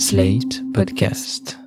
Slate 0.00 0.62
Podcast. 0.72 1.59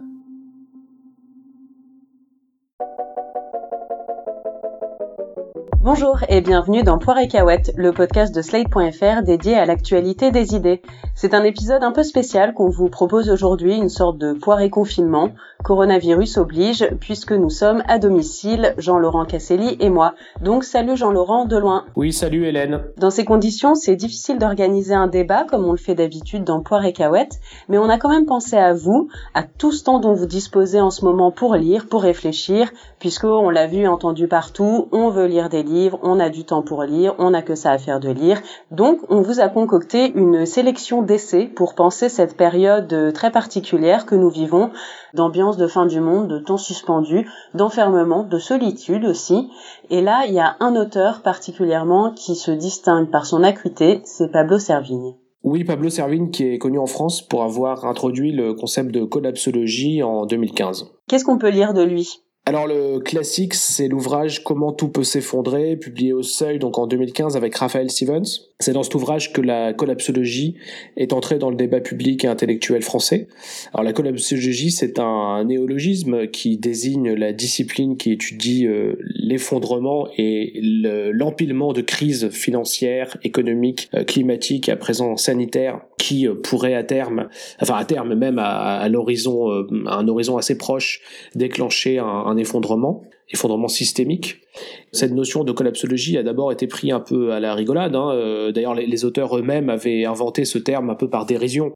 Bonjour 5.84 6.20
et 6.30 6.40
bienvenue 6.40 6.82
dans 6.82 6.98
Poire 6.98 7.18
et 7.18 7.28
Cahouette, 7.28 7.74
le 7.76 7.92
podcast 7.92 8.34
de 8.34 8.42
Slate.fr 8.42 9.22
dédié 9.22 9.56
à 9.56 9.66
l'actualité 9.66 10.32
des 10.32 10.56
idées. 10.56 10.82
C'est 11.14 11.34
un 11.34 11.44
épisode 11.44 11.84
un 11.84 11.92
peu 11.92 12.04
spécial 12.04 12.54
qu'on 12.54 12.70
vous 12.70 12.88
propose 12.88 13.30
aujourd'hui, 13.30 13.76
une 13.76 13.90
sorte 13.90 14.18
de 14.18 14.32
poire 14.32 14.62
et 14.62 14.70
confinement. 14.70 15.32
Coronavirus 15.62 16.38
oblige, 16.38 16.88
puisque 17.02 17.34
nous 17.34 17.50
sommes 17.50 17.84
à 17.90 18.00
domicile, 18.00 18.76
Jean-Laurent 18.78 19.26
Casselli 19.26 19.76
et 19.82 19.90
moi. 19.90 20.14
Donc 20.42 20.64
salut 20.64 20.96
Jean-Laurent 20.96 21.46
de 21.46 21.58
loin. 21.58 21.84
Oui, 21.98 22.14
salut 22.14 22.46
Hélène. 22.46 22.84
Dans 22.98 23.12
ces 23.12 23.26
conditions, 23.26 23.76
c'est 23.76 23.98
difficile 23.98 24.38
d'organiser 24.38 24.94
un 24.94 25.08
débat 25.08 25.44
comme 25.44 25.66
on 25.66 25.72
le 25.72 25.78
fait 25.78 25.96
d'habitude 25.96 26.46
dans 26.46 26.62
Poire 26.62 26.86
et 26.86 26.94
Cahouette, 26.94 27.42
mais 27.68 27.78
on 27.78 27.90
a 27.90 27.98
quand 27.98 28.10
même 28.10 28.26
pensé 28.26 28.56
à 28.56 28.74
vous, 28.74 29.10
à 29.34 29.44
tout 29.44 29.74
ce 29.74 29.84
temps 29.84 30.00
dont 30.00 30.14
vous 30.14 30.28
disposez 30.28 30.80
en 30.80 30.92
ce 30.92 31.04
moment 31.04 31.32
pour 31.32 31.56
lire, 31.56 31.88
pour 31.88 32.04
réfléchir, 32.04 32.72
puisque 33.00 33.26
on 33.26 33.50
l'a 33.50 33.68
vu 33.68 33.80
et 33.80 33.88
entendu 33.90 34.30
partout, 34.30 34.88
on 34.94 35.10
veut 35.10 35.28
lire 35.28 35.50
des 35.50 35.62
livres 35.62 35.73
on 36.02 36.20
a 36.20 36.30
du 36.30 36.44
temps 36.44 36.62
pour 36.62 36.84
lire, 36.84 37.16
on 37.18 37.32
n'a 37.32 37.42
que 37.42 37.56
ça 37.56 37.72
à 37.72 37.78
faire 37.78 38.00
de 38.00 38.10
lire. 38.10 38.42
Donc, 38.72 39.00
on 39.10 39.22
vous 39.22 39.40
a 39.40 39.50
concocté 39.50 40.12
une 40.14 40.46
sélection 40.46 41.02
d'essais 41.02 41.46
pour 41.46 41.76
penser 41.76 42.10
cette 42.10 42.38
période 42.38 43.14
très 43.14 43.32
particulière 43.32 44.06
que 44.06 44.16
nous 44.16 44.30
vivons, 44.30 44.72
d'ambiance 45.14 45.58
de 45.58 45.68
fin 45.68 45.86
du 45.86 46.00
monde, 46.00 46.28
de 46.28 46.40
temps 46.40 46.58
suspendu, 46.58 47.30
d'enfermement, 47.54 48.24
de 48.24 48.38
solitude 48.38 49.06
aussi. 49.06 49.50
Et 49.90 50.02
là, 50.02 50.24
il 50.28 50.34
y 50.34 50.40
a 50.40 50.56
un 50.60 50.76
auteur 50.76 51.22
particulièrement 51.22 52.12
qui 52.12 52.36
se 52.36 52.52
distingue 52.52 53.10
par 53.10 53.26
son 53.26 53.44
acuité, 53.44 54.02
c'est 54.06 54.32
Pablo 54.32 54.60
Servigne. 54.60 55.16
Oui, 55.46 55.66
Pablo 55.66 55.90
Servigne 55.90 56.32
qui 56.32 56.46
est 56.46 56.58
connu 56.58 56.80
en 56.80 56.86
France 56.86 57.22
pour 57.22 57.44
avoir 57.44 57.86
introduit 57.86 58.32
le 58.32 58.54
concept 58.54 58.92
de 58.92 59.04
collapsologie 59.04 60.02
en 60.02 60.26
2015. 60.26 60.94
Qu'est-ce 61.10 61.26
qu'on 61.26 61.38
peut 61.38 61.50
lire 61.50 61.74
de 61.74 61.84
lui? 61.84 62.23
Alors 62.46 62.68
le 62.68 63.00
classique, 63.00 63.54
c'est 63.54 63.88
l'ouvrage 63.88 64.44
Comment 64.44 64.74
tout 64.74 64.90
peut 64.90 65.06
s'effondrer, 65.06 65.78
publié 65.78 66.12
au 66.12 66.24
Seuil 66.24 66.60
donc 66.60 66.78
en 66.78 66.88
2015 66.88 67.38
avec 67.38 67.56
Raphaël 67.56 67.90
Stevens. 67.90 68.26
C'est 68.60 68.72
dans 68.72 68.84
cet 68.84 68.96
ouvrage 68.96 69.34
que 69.34 69.42
la 69.42 69.74
collapsologie 69.74 70.56
est 70.96 71.12
entrée 71.12 71.38
dans 71.38 71.50
le 71.50 71.56
débat 71.56 71.82
public 71.82 72.24
et 72.24 72.28
intellectuel 72.28 72.82
français. 72.82 73.28
Alors 73.74 73.84
la 73.84 73.94
collapsologie, 73.94 74.72
c'est 74.72 75.00
un 75.00 75.44
néologisme 75.44 76.28
qui 76.28 76.58
désigne 76.58 77.14
la 77.14 77.34
discipline 77.34 77.98
qui 77.98 78.12
étudie 78.12 78.68
euh, 78.68 78.96
l'effondrement 79.02 80.08
et 80.18 80.54
l'empilement 80.62 81.74
de 81.74 81.82
crises 81.82 82.30
financières, 82.30 83.18
économiques, 83.24 83.90
euh, 83.96 84.04
climatiques, 84.04 84.70
à 84.70 84.78
présent 84.78 85.18
sanitaires, 85.18 85.82
qui 85.98 86.28
euh, 86.28 86.36
pourraient 86.36 86.76
à 86.76 86.84
terme, 86.84 87.30
enfin 87.60 87.76
à 87.76 87.86
terme 87.86 88.14
même 88.14 88.38
à, 88.38 88.78
à 88.78 88.88
l'horizon, 88.88 89.50
à 89.88 89.96
un 89.96 90.08
horizon 90.08 90.38
assez 90.38 90.58
proche, 90.58 91.02
déclencher 91.36 91.98
un 91.98 92.38
effondrement, 92.38 93.04
effondrement 93.30 93.68
systémique. 93.68 94.43
Cette 94.92 95.12
notion 95.12 95.44
de 95.44 95.52
collapsologie 95.52 96.18
a 96.18 96.24
d'abord 96.24 96.52
été 96.52 96.68
prise 96.68 96.92
un 96.92 97.00
peu 97.00 97.32
à 97.32 97.40
la 97.40 97.56
rigolade. 97.56 97.96
Hein. 97.96 98.12
Euh, 98.14 98.52
d'ailleurs, 98.52 98.76
les, 98.76 99.06
auteurs 99.06 99.36
eux-mêmes 99.38 99.70
avaient 99.70 100.06
inventé 100.06 100.46
ce 100.46 100.60
terme 100.60 100.92
un 100.92 100.96
peu 100.96 101.10
par 101.10 101.26
dérision. 101.26 101.72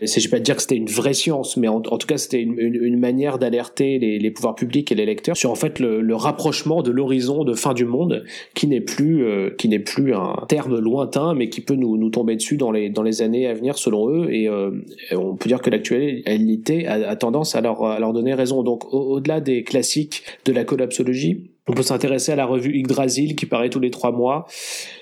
Je 0.00 0.04
ne 0.04 0.22
vais 0.22 0.28
pas 0.28 0.38
dire 0.38 0.54
que 0.56 0.62
c'était 0.62 0.76
une 0.76 0.88
vraie 0.88 1.14
science, 1.14 1.56
mais 1.56 1.66
en, 1.66 1.80
tout 1.80 2.06
cas, 2.06 2.16
c'était 2.16 2.40
une, 2.40 2.98
manière 2.98 3.38
d'alerter 3.38 3.98
les, 3.98 4.30
pouvoirs 4.30 4.54
publics 4.54 4.90
et 4.92 4.94
les 4.94 5.04
lecteurs 5.04 5.36
sur 5.36 5.50
en 5.50 5.56
fait 5.56 5.80
le, 5.80 6.14
rapprochement 6.14 6.82
de 6.82 6.92
l'horizon 6.92 7.42
de 7.42 7.54
fin 7.54 7.74
du 7.74 7.84
monde, 7.84 8.24
qui 8.54 8.68
n'est 8.68 8.80
plus 8.80 9.24
euh, 9.24 9.50
qui 9.50 9.68
n'est 9.68 9.80
plus 9.80 10.14
un 10.14 10.36
terme 10.48 10.78
lointain, 10.78 11.34
mais 11.34 11.48
qui 11.48 11.60
peut 11.60 11.74
nous, 11.74 11.96
nous 11.96 12.10
tomber 12.10 12.36
dessus 12.36 12.56
dans 12.56 12.70
les 12.70 12.88
dans 12.88 13.02
les 13.02 13.20
années 13.20 13.48
à 13.48 13.54
venir, 13.54 13.76
selon 13.76 14.08
eux. 14.08 14.32
Et 14.32 14.48
euh, 14.48 14.70
on 15.12 15.34
peut 15.34 15.48
dire 15.48 15.60
que 15.60 15.70
l'actualité 15.70 16.86
a, 16.86 17.10
a, 17.10 17.16
tendance 17.16 17.56
à 17.56 17.60
leur 17.60 17.84
à 17.84 17.98
leur 17.98 18.12
donner 18.12 18.34
raison. 18.34 18.62
Donc, 18.62 18.92
au-delà 18.94 19.40
des 19.40 19.64
classiques 19.64 20.22
de 20.44 20.52
la 20.52 20.64
collapsologie, 20.64 21.50
on 21.66 21.72
peut 21.72 21.82
s'intéresser 21.82 22.32
à 22.32 22.36
la 22.36 22.44
revue 22.44 22.76
Yggdrasil 22.76 23.36
qui 23.36 23.46
paraît 23.46 23.70
tous 23.70 23.80
les 23.80 23.90
trois 23.90 24.12
mois, 24.12 24.46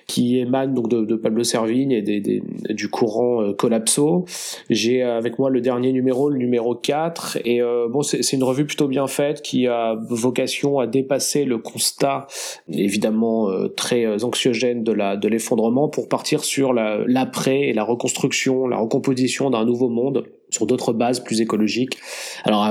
qui 0.07 0.39
émane 0.39 0.75
donc 0.75 0.89
de, 0.89 1.17
Pablo 1.17 1.43
Servigne 1.43 1.93
et 1.93 2.43
du 2.73 2.89
courant 2.89 3.43
euh, 3.43 3.53
Collapso. 3.53 4.25
J'ai 4.71 5.03
euh, 5.03 5.17
avec 5.17 5.39
moi 5.39 5.51
le 5.51 5.61
dernier 5.61 5.93
numéro, 5.93 6.31
le 6.31 6.39
numéro 6.39 6.75
4, 6.75 7.39
et 7.45 7.61
euh, 7.61 7.89
bon 7.89 8.03
c'est 8.03 8.33
une 8.33 8.45
revue 8.45 8.65
plutôt 8.65 8.89
bien 8.89 9.07
faite 9.07 9.43
qui 9.43 9.67
a 9.67 9.97
vocation 10.09 10.79
à 10.79 10.87
dépasser 10.87 11.45
le 11.45 11.59
constat 11.59 12.27
évidemment 12.69 13.49
très 13.77 14.23
anxiogène 14.23 14.85
de 14.85 14.93
de 14.93 15.29
l'effondrement 15.29 15.89
pour 15.89 16.09
partir 16.09 16.45
sur 16.45 16.73
l'après 16.73 17.63
et 17.63 17.73
la 17.73 17.83
reconstruction, 17.83 18.67
la 18.67 18.77
recomposition 18.77 19.51
d'un 19.51 19.65
nouveau 19.65 19.89
monde 19.89 20.25
sur 20.51 20.67
d'autres 20.67 20.93
bases 20.93 21.21
plus 21.21 21.41
écologiques. 21.41 21.99
Alors 22.45 22.65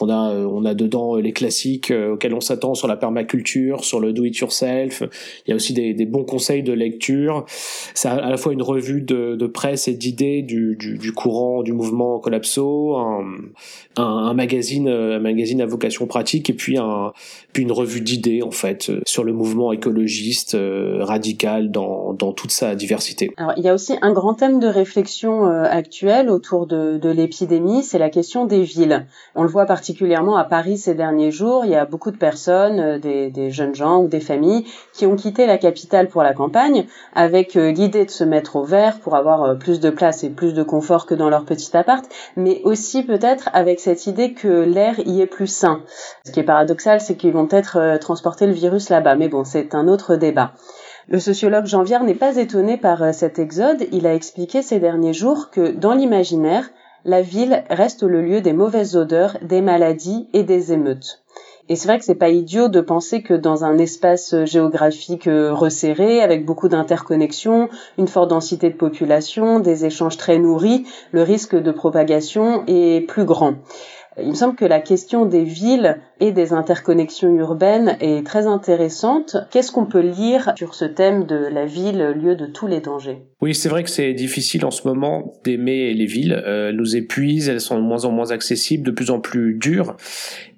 euh, 0.00 0.04
on 0.04 0.08
a 0.08 0.62
on 0.62 0.64
a 0.64 0.74
dedans 0.74 1.16
les 1.16 1.32
classiques 1.32 1.92
auxquels 1.92 2.34
on 2.34 2.40
s'attend 2.40 2.74
sur 2.74 2.86
la 2.86 2.96
permaculture, 2.96 3.84
sur 3.84 4.00
le 4.00 4.12
do 4.12 4.24
it 4.24 4.36
yourself. 4.36 5.02
Il 5.46 5.50
y 5.50 5.52
a 5.52 5.56
aussi 5.56 5.72
des, 5.72 6.06
bons 6.06 6.24
conseils 6.24 6.62
de 6.62 6.72
lecture. 6.72 7.44
C'est 7.94 8.08
à 8.08 8.28
la 8.28 8.36
fois 8.36 8.52
une 8.52 8.62
revue 8.62 9.02
de, 9.02 9.46
presse 9.46 9.88
et 9.88 9.94
d'idées 9.94 10.42
du, 10.42 10.76
du, 10.76 11.12
courant 11.12 11.62
du 11.62 11.72
mouvement 11.72 12.18
Collapso, 12.20 12.96
un, 12.96 13.24
un, 13.96 14.34
magazine 14.34 14.88
un 14.88 15.18
magazine 15.18 15.60
à 15.60 15.66
vocation 15.66 16.06
pratique 16.06 16.48
et 16.48 16.54
puis 16.54 16.78
un 16.78 17.12
puis 17.52 17.64
une 17.64 17.72
revue 17.72 18.00
d'idées 18.00 18.42
en 18.42 18.50
fait 18.50 18.92
sur 19.04 19.24
le 19.24 19.32
mouvement 19.32 19.72
écologiste 19.72 20.54
euh, 20.54 20.98
radical 21.00 21.70
dans 21.70 22.12
dans 22.12 22.32
toute 22.32 22.50
sa 22.50 22.74
diversité. 22.74 23.32
Alors 23.36 23.52
il 23.56 23.64
y 23.64 23.68
a 23.68 23.74
aussi 23.74 23.94
un 24.00 24.12
grand 24.12 24.34
thème 24.34 24.60
de 24.60 24.66
réflexion 24.66 25.46
euh, 25.46 25.64
actuel 25.64 26.30
autour 26.30 26.66
de, 26.66 26.98
de 26.98 27.10
l'épidémie, 27.10 27.82
c'est 27.82 27.98
la 27.98 28.10
question 28.10 28.44
des 28.46 28.62
villes. 28.62 29.06
On 29.34 29.42
le 29.42 29.48
voit 29.48 29.66
particulièrement 29.82 30.36
à 30.36 30.44
Paris 30.44 30.78
ces 30.78 30.94
derniers 30.94 31.32
jours. 31.32 31.64
Il 31.64 31.72
y 31.72 31.74
a 31.74 31.86
beaucoup 31.86 32.12
de 32.12 32.16
personnes, 32.16 32.78
euh, 32.78 32.98
des, 33.00 33.50
jeunes 33.50 33.74
gens 33.74 33.98
ou 34.00 34.06
des 34.06 34.20
familles 34.20 34.64
qui 34.92 35.06
ont 35.06 35.16
quitté 35.16 35.44
la 35.44 35.58
capitale 35.58 36.06
pour 36.06 36.22
la 36.22 36.34
campagne 36.34 36.86
avec 37.16 37.56
euh, 37.56 37.72
l'idée 37.72 38.04
de 38.04 38.10
se 38.12 38.22
mettre 38.22 38.54
au 38.54 38.62
vert 38.62 39.00
pour 39.00 39.16
avoir 39.16 39.42
euh, 39.42 39.54
plus 39.56 39.80
de 39.80 39.90
place 39.90 40.22
et 40.22 40.30
plus 40.30 40.54
de 40.54 40.62
confort 40.62 41.04
que 41.04 41.16
dans 41.16 41.28
leur 41.28 41.44
petit 41.44 41.76
appart, 41.76 42.04
mais 42.36 42.60
aussi 42.62 43.02
peut-être 43.02 43.50
avec 43.54 43.80
cette 43.80 44.06
idée 44.06 44.34
que 44.34 44.46
l'air 44.46 45.00
y 45.04 45.20
est 45.20 45.26
plus 45.26 45.48
sain. 45.48 45.80
Ce 46.24 46.30
qui 46.30 46.38
est 46.38 46.44
paradoxal, 46.44 47.00
c'est 47.00 47.16
qu'ils 47.16 47.32
vont 47.32 47.48
peut-être 47.48 47.98
transporter 47.98 48.46
le 48.46 48.52
virus 48.52 48.88
là-bas, 48.88 49.16
mais 49.16 49.26
bon, 49.26 49.42
c'est 49.42 49.74
un 49.74 49.88
autre 49.88 50.14
débat. 50.14 50.52
Le 51.08 51.18
sociologue 51.18 51.66
Jean 51.66 51.82
n'est 52.04 52.14
pas 52.14 52.36
étonné 52.36 52.76
par 52.76 53.12
cet 53.12 53.40
exode. 53.40 53.88
Il 53.90 54.06
a 54.06 54.14
expliqué 54.14 54.62
ces 54.62 54.78
derniers 54.78 55.12
jours 55.12 55.50
que 55.50 55.72
dans 55.72 55.94
l'imaginaire, 55.94 56.70
la 57.04 57.22
ville 57.22 57.64
reste 57.70 58.02
le 58.02 58.22
lieu 58.22 58.40
des 58.40 58.52
mauvaises 58.52 58.96
odeurs, 58.96 59.36
des 59.42 59.60
maladies 59.60 60.28
et 60.32 60.42
des 60.42 60.72
émeutes. 60.72 61.22
Et 61.68 61.76
c'est 61.76 61.86
vrai 61.88 61.98
que 61.98 62.04
c'est 62.04 62.16
pas 62.16 62.28
idiot 62.28 62.68
de 62.68 62.80
penser 62.80 63.22
que 63.22 63.34
dans 63.34 63.64
un 63.64 63.78
espace 63.78 64.34
géographique 64.44 65.28
euh, 65.28 65.54
resserré, 65.54 66.20
avec 66.20 66.44
beaucoup 66.44 66.68
d'interconnexions, 66.68 67.68
une 67.98 68.08
forte 68.08 68.30
densité 68.30 68.68
de 68.68 68.76
population, 68.76 69.60
des 69.60 69.84
échanges 69.84 70.16
très 70.16 70.38
nourris, 70.38 70.84
le 71.12 71.22
risque 71.22 71.54
de 71.54 71.70
propagation 71.70 72.64
est 72.66 73.06
plus 73.06 73.24
grand. 73.24 73.54
Il 74.20 74.28
me 74.28 74.34
semble 74.34 74.56
que 74.56 74.64
la 74.64 74.80
question 74.80 75.24
des 75.24 75.44
villes 75.44 75.98
et 76.20 76.32
des 76.32 76.52
interconnexions 76.52 77.34
urbaines 77.36 77.96
est 78.00 78.26
très 78.26 78.46
intéressante. 78.46 79.36
Qu'est-ce 79.50 79.72
qu'on 79.72 79.86
peut 79.86 80.00
lire 80.00 80.52
sur 80.56 80.74
ce 80.74 80.84
thème 80.84 81.24
de 81.24 81.36
la 81.36 81.64
ville, 81.64 82.14
lieu 82.20 82.36
de 82.36 82.46
tous 82.46 82.66
les 82.66 82.80
dangers? 82.80 83.22
Oui, 83.40 83.54
c'est 83.54 83.68
vrai 83.68 83.82
que 83.82 83.90
c'est 83.90 84.12
difficile 84.12 84.64
en 84.64 84.70
ce 84.70 84.86
moment 84.86 85.32
d'aimer 85.44 85.94
les 85.94 86.06
villes. 86.06 86.34
Euh, 86.46 86.68
elles 86.68 86.76
nous 86.76 86.96
épuisent, 86.96 87.48
elles 87.48 87.60
sont 87.60 87.76
de 87.76 87.82
moins 87.82 88.04
en 88.04 88.12
moins 88.12 88.30
accessibles, 88.30 88.84
de 88.84 88.90
plus 88.90 89.10
en 89.10 89.20
plus 89.20 89.54
dures. 89.54 89.96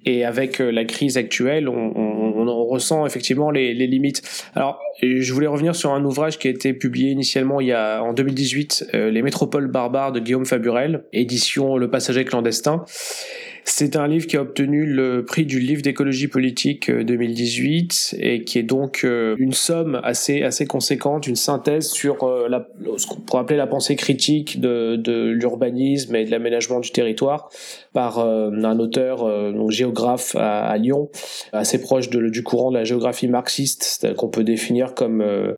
Et 0.04 0.24
avec 0.24 0.60
euh, 0.60 0.70
la 0.70 0.84
crise 0.84 1.16
actuelle, 1.16 1.68
on, 1.68 1.92
on, 1.96 2.46
on 2.46 2.63
ressent 2.74 3.06
effectivement 3.06 3.50
les, 3.50 3.74
limites. 3.74 4.22
Alors, 4.54 4.80
je 5.02 5.32
voulais 5.32 5.46
revenir 5.46 5.74
sur 5.74 5.92
un 5.92 6.04
ouvrage 6.04 6.38
qui 6.38 6.48
a 6.48 6.50
été 6.50 6.72
publié 6.72 7.10
initialement 7.10 7.60
il 7.60 7.68
y 7.68 7.72
a 7.72 8.02
en 8.02 8.12
2018, 8.12 8.90
euh, 8.94 9.10
Les 9.10 9.22
métropoles 9.22 9.68
barbares 9.68 10.12
de 10.12 10.20
Guillaume 10.20 10.46
Faburel, 10.46 11.04
édition 11.12 11.76
Le 11.76 11.90
Passager 11.90 12.24
clandestin. 12.24 12.84
C'est 13.66 13.96
un 13.96 14.06
livre 14.06 14.26
qui 14.26 14.36
a 14.36 14.42
obtenu 14.42 14.84
le 14.84 15.24
prix 15.24 15.46
du 15.46 15.58
livre 15.58 15.80
d'écologie 15.80 16.28
politique 16.28 16.90
2018 16.90 18.14
euh, 18.14 18.18
et 18.20 18.44
qui 18.44 18.58
est 18.58 18.62
donc 18.62 19.00
euh, 19.04 19.36
une 19.38 19.54
somme 19.54 20.00
assez 20.04 20.42
assez 20.42 20.66
conséquente, 20.66 21.26
une 21.26 21.36
synthèse 21.36 21.88
sur 21.88 22.18
ce 22.18 23.06
qu'on 23.06 23.20
pourrait 23.20 23.40
appeler 23.40 23.56
la 23.56 23.66
pensée 23.66 23.96
critique 23.96 24.60
de 24.60 25.30
l'urbanisme 25.30 26.14
et 26.14 26.26
de 26.26 26.30
l'aménagement 26.30 26.80
du 26.80 26.90
territoire 26.90 27.48
par 27.94 28.18
un 28.18 28.78
auteur 28.78 29.52
donc 29.52 29.70
géographe 29.70 30.34
à, 30.36 30.66
à, 30.66 30.76
Lyon, 30.76 31.08
assez 31.52 31.80
proche 31.80 32.10
de, 32.10 32.28
du 32.28 32.42
courant 32.42 32.70
de 32.70 32.76
la 32.76 32.84
géographie 32.84 33.28
marxiste 33.28 34.14
qu'on 34.16 34.28
peut 34.28 34.44
définir 34.44 34.94
comme 34.94 35.22
le, 35.22 35.56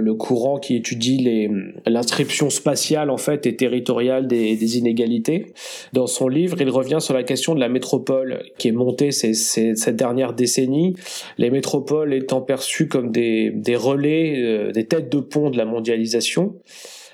le, 0.00 0.14
courant 0.14 0.58
qui 0.58 0.74
étudie 0.74 1.48
l'inscription 1.86 2.50
spatiale 2.50 3.10
en 3.10 3.18
fait 3.18 3.46
et 3.46 3.54
territoriale 3.54 4.26
des, 4.26 4.56
des 4.56 4.78
inégalités. 4.78 5.52
Dans 5.92 6.06
son 6.06 6.28
livre, 6.28 6.60
il 6.60 6.70
revient 6.70 7.00
sur 7.00 7.14
la 7.14 7.22
question 7.22 7.54
de 7.54 7.60
la 7.60 7.68
métropole 7.68 8.42
qui 8.56 8.68
est 8.68 8.72
montée 8.72 9.12
ces, 9.12 9.34
ces, 9.34 9.76
cette 9.76 9.96
dernière 9.96 10.32
décennie, 10.32 10.94
les 11.36 11.50
métropoles 11.50 12.14
étant 12.14 12.40
perçues 12.40 12.88
comme 12.88 13.10
des, 13.10 13.50
des 13.50 13.76
relais, 13.76 14.34
euh, 14.38 14.72
des 14.72 14.86
têtes 14.86 15.10
de 15.10 15.20
pont 15.20 15.50
de 15.50 15.58
la 15.58 15.64
mondialisation. 15.64 16.54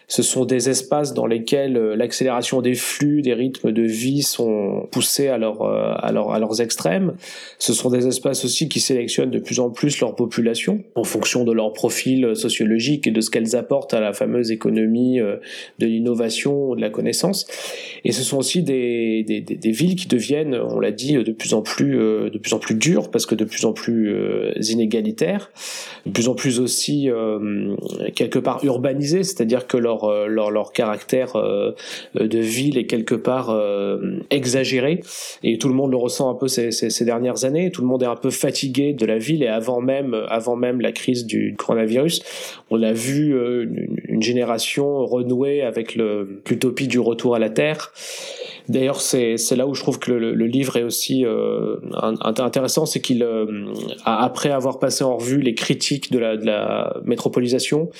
Ce 0.06 0.22
sont 0.22 0.44
des 0.44 0.68
espaces 0.68 1.14
dans 1.14 1.26
lesquels 1.26 1.76
euh, 1.76 1.96
l'accélération 1.96 2.60
des 2.60 2.74
flux, 2.74 3.22
des 3.22 3.32
rythmes 3.32 3.72
de 3.72 3.82
vie 3.82 4.22
sont 4.22 4.86
poussés 4.90 5.28
à, 5.28 5.38
leur, 5.38 5.62
euh, 5.62 5.94
à, 5.96 6.12
leur, 6.12 6.32
à 6.32 6.38
leurs 6.38 6.60
extrêmes. 6.60 7.14
Ce 7.58 7.72
sont 7.72 7.90
des 7.90 8.06
espaces 8.06 8.44
aussi 8.44 8.68
qui 8.68 8.80
sélectionnent 8.80 9.30
de 9.30 9.38
plus 9.38 9.60
en 9.60 9.70
plus 9.70 10.00
leur 10.00 10.14
population 10.14 10.82
en 10.94 11.04
fonction 11.04 11.44
de 11.44 11.52
leur 11.52 11.72
profil 11.72 12.36
sociologique 12.36 13.06
et 13.06 13.10
de 13.10 13.20
ce 13.20 13.30
qu'elles 13.30 13.56
apportent 13.56 13.94
à 13.94 14.00
la 14.00 14.12
fameuse 14.12 14.50
économie 14.50 15.20
euh, 15.20 15.36
de 15.78 15.86
l'innovation, 15.86 16.74
de 16.74 16.80
la 16.80 16.90
connaissance. 16.90 17.46
Et 18.04 18.12
ce 18.12 18.22
sont 18.22 18.36
aussi 18.36 18.62
des, 18.62 19.22
des, 19.22 19.40
des, 19.40 19.70
villes 19.70 19.96
qui 19.96 20.06
deviennent, 20.06 20.54
on 20.54 20.80
l'a 20.80 20.90
dit, 20.90 21.14
de 21.14 21.32
plus 21.32 21.54
en 21.54 21.62
plus 21.62 21.94
de 21.94 22.38
plus 22.38 22.52
en 22.52 22.58
plus 22.58 22.74
dures 22.74 23.10
parce 23.10 23.26
que 23.26 23.34
de 23.34 23.44
plus 23.44 23.64
en 23.64 23.72
plus 23.72 24.14
inégalitaires, 24.56 25.50
de 26.06 26.10
plus 26.10 26.28
en 26.28 26.34
plus 26.34 26.60
aussi 26.60 27.08
quelque 28.14 28.38
part 28.38 28.64
urbanisées, 28.64 29.22
c'est-à-dire 29.22 29.66
que 29.66 29.76
leur 29.76 29.93
euh, 30.02 30.26
leur, 30.26 30.50
leur, 30.50 30.72
caractère 30.72 31.36
euh, 31.36 31.72
de 32.16 32.38
ville 32.38 32.76
est 32.78 32.86
quelque 32.86 33.14
part 33.14 33.50
euh, 33.50 34.18
exagéré 34.30 35.00
et 35.44 35.58
tout 35.58 35.68
le 35.68 35.74
monde 35.74 35.92
le 35.92 35.96
ressent 35.96 36.28
un 36.28 36.34
peu 36.34 36.48
ces, 36.48 36.72
ces, 36.72 37.04
dernières 37.04 37.44
années. 37.44 37.70
Tout 37.70 37.82
le 37.82 37.86
monde 37.86 38.02
est 38.02 38.06
un 38.06 38.16
peu 38.16 38.30
fatigué 38.30 38.92
de 38.92 39.06
la 39.06 39.18
ville 39.18 39.42
et 39.42 39.48
avant 39.48 39.80
même 39.80 40.14
avant 40.28 40.56
même 40.56 40.80
la 40.80 40.90
crise 40.90 41.26
du 41.26 41.54
coronavirus, 41.56 42.22
on 42.70 42.82
a 42.82 42.92
vu 42.92 43.34
une 44.08 44.13
génération 44.24 45.04
renouer 45.06 45.62
avec 45.62 45.94
l'utopie 45.94 46.88
du 46.88 46.98
retour 46.98 47.34
à 47.36 47.38
la 47.38 47.50
terre. 47.50 47.92
D'ailleurs, 48.68 49.00
c'est 49.00 49.36
là 49.56 49.66
où 49.66 49.74
je 49.74 49.82
trouve 49.82 49.98
que 49.98 50.10
le, 50.10 50.46
livre 50.46 50.76
est 50.76 50.82
aussi 50.82 51.26
euh, 51.26 51.76
intéressant, 51.92 52.86
c'est 52.86 53.00
qu'il, 53.00 53.22
euh, 53.22 53.46
après 54.04 54.50
avoir 54.50 54.78
passé 54.78 55.04
en 55.04 55.16
revue 55.16 55.40
les 55.40 55.54
critiques 55.54 56.10
de 56.10 56.18
la, 56.18 56.96
métropolisation, 57.04 57.90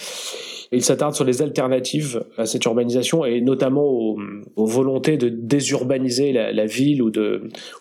il 0.73 0.83
s'attarde 0.83 1.15
sur 1.15 1.25
les 1.25 1.43
alternatives 1.43 2.25
à 2.39 2.47
cette 2.47 2.65
urbanisation 2.65 3.25
et 3.25 3.41
notamment 3.43 3.85
aux, 3.85 4.17
volontés 4.57 5.19
de 5.19 5.29
désurbaniser 5.29 6.33
la, 6.33 6.67
ville 6.67 7.03
ou 7.03 7.11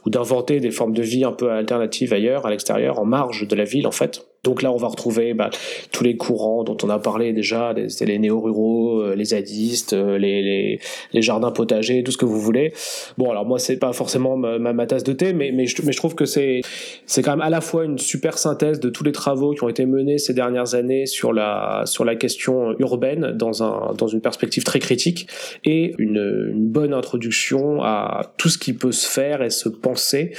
d'inventer 0.10 0.60
des 0.60 0.72
formes 0.72 0.94
de 0.94 1.02
vie 1.02 1.24
un 1.24 1.32
peu 1.32 1.52
alternatives 1.52 2.14
ailleurs, 2.14 2.46
à 2.46 2.50
l'extérieur, 2.50 3.00
en 3.00 3.06
marge 3.06 3.48
de 3.48 3.56
la 3.56 3.64
ville 3.64 3.88
en 3.88 3.92
fait. 3.92 4.26
Donc 4.44 4.62
là, 4.62 4.74
on 4.74 4.78
va 4.78 4.88
retrouver 4.88 5.34
bah, 5.34 5.50
tous 5.94 6.04
les 6.04 6.18
courants 6.18 6.66
dont 6.66 6.76
on 6.84 6.90
a 6.90 7.00
parlé 7.00 7.32
déjà, 7.32 7.72
les, 7.72 7.88
les 8.06 8.20
néo-ruraux, 8.20 9.00
euh, 9.00 9.16
les 9.16 9.26
zadistes, 9.26 9.94
euh, 9.94 10.18
les, 10.18 10.80
jardins 11.14 11.52
potagers, 11.52 12.04
tout 12.04 12.12
ce 12.12 12.18
que 12.18 12.26
vous 12.26 12.42
voulez. 12.42 12.74
Bon, 13.18 13.32
alors 13.32 13.46
moi, 13.46 13.58
c'est 13.58 13.78
pas 13.78 13.94
forcément 13.94 14.36
ma, 14.36 14.86
tasse 14.86 15.06
de 15.06 15.14
thé, 15.14 15.32
mais, 15.32 15.66
je, 15.66 15.98
trouve 15.98 16.16
que 16.16 16.26
c'est 16.26 16.60
c'est 17.06 17.22
quand 17.22 17.32
même 17.32 17.42
à 17.42 17.50
la 17.50 17.62
fois 17.62 17.86
une 17.86 17.98
super 17.98 18.38
synthèse 18.38 18.82
de 18.82 18.90
tous 18.90 19.06
les 19.06 19.14
travaux 19.14 19.54
qui 19.54 19.64
ont 19.64 19.70
été 19.70 19.86
menés 19.86 20.18
ces 20.18 20.34
dernières 20.34 20.76
années 20.76 21.06
sur 21.06 21.32
la 21.32 21.84
sur 21.86 22.04
la 22.04 22.16
question 22.16 22.76
urbaine 22.80 23.32
dans 23.32 23.64
un 23.64 23.94
dans 23.94 24.08
une 24.08 24.20
perspective 24.20 24.64
très 24.64 24.80
critique 24.80 25.28
et 25.64 25.94
une, 25.98 26.52
une 26.54 26.68
bonne 26.68 26.94
introduction 26.94 27.82
à 27.82 28.34
tout 28.38 28.50
ce 28.50 28.58
qui 28.58 28.74
peut 28.74 28.92
se 28.92 29.08
faire 29.08 29.42
et 29.42 29.50
se 29.50 29.70
penser 29.70 30.32